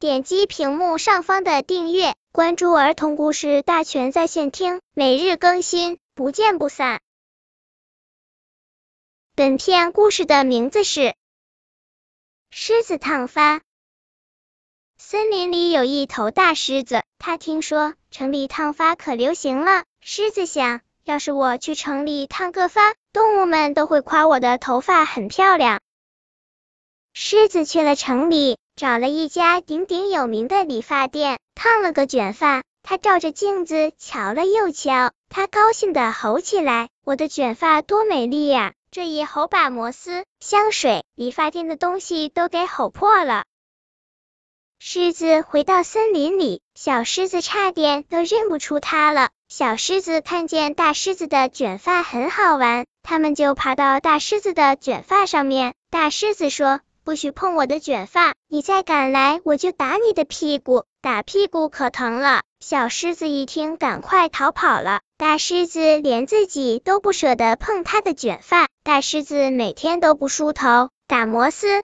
[0.00, 7.00] 点击屏幕上方的订阅，关注儿童故事大全在线听，每日更新，不见不散。
[9.34, 11.00] 本片故事的名字是
[12.50, 13.56] 《狮子烫发》。
[14.98, 19.82] 森林里有一头大狮子，他听说城里烫发可流行了。
[20.00, 25.80] 狮子想，要是我去城里烫个发，动物们都会夸我的头发很漂亮。
[27.14, 32.62] 狮子去了城里，找了一家鼎鼎有名的理发店，烫了个卷发。
[32.84, 43.46] 他照着镜子瞧了又瞧，他高兴的吼起来：“我的卷发多美丽呀！”这一吼，把摩丝、香水、理发店的东西都给吼破了。
[44.78, 49.30] 狮子回到森林里，小狮子差点都认不出它了。
[49.48, 55.74] 小狮子看见大狮子的卷发很好玩，他们就爬到大狮子的卷发上面。
[55.90, 56.80] 大狮子说。
[57.08, 58.34] 不许碰我的卷发！
[58.48, 60.84] 你再敢来，我就打你的屁股。
[61.00, 62.42] 打屁股可疼了。
[62.60, 65.00] 小狮子一听，赶快逃跑了。
[65.16, 68.68] 大狮子连自己都不舍得碰它的卷发。
[68.82, 71.82] 大狮子每天都不梳头，打摩丝。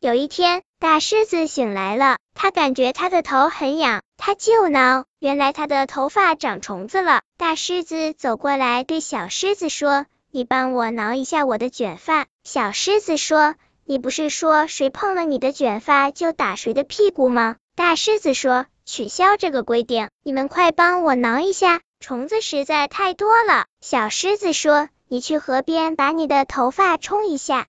[0.00, 7.20] 有一天，大狮子醒来了，他感觉他的头很痒，他就挠，原来他的头发长虫子了。
[7.36, 13.54] 大狮子走过来对小狮子说：“你帮我挠一下我的卷发。”小狮子说。
[13.84, 17.56] 你不是说谁碰了你的卷发就打谁的屁股吗？
[17.74, 23.66] 大狮子说取消这个规定，你们快帮我挠一下，虫子实在太多了。
[23.80, 27.66] 小狮子说你去河边把你的头发冲一下。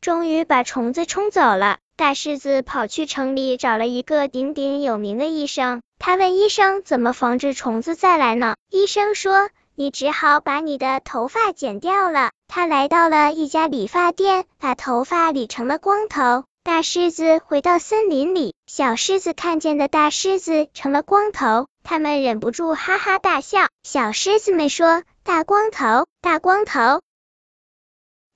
[0.00, 1.78] 终于把虫子冲走了。
[1.96, 8.54] 大狮子跑去城里找了一个鼎鼎有名的医生，他问医生怎么防止虫子再来呢？
[8.70, 9.50] 医生说。
[9.78, 12.32] 你只好把你的头发剪掉了。
[12.48, 16.42] 他来到了一家理发店，把头发理成了光头。
[16.64, 23.68] 大狮子回到森林里，小狮子看见的大狮子成了光头，他们忍不住哈哈大笑。
[23.84, 27.00] 小狮子们说：“大光头，大光头。”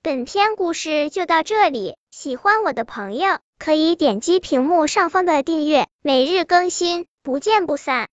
[0.01, 8.01] 本篇故事就到这里，喜欢我的朋友可以点击屏幕上方的订阅，每日更新，不见不散。